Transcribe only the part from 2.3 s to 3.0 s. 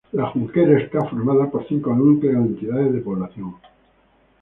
o entidades